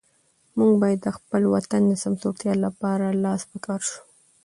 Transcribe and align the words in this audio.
موږ 0.57 0.71
باید 0.81 0.99
د 1.03 1.07
خپل 1.17 1.41
وطن 1.53 1.81
د 1.87 1.93
سمسورتیا 2.03 2.53
لپاره 2.65 3.05
لاس 3.23 3.41
په 3.51 3.57
کار 3.65 3.79
شو. 3.89 3.99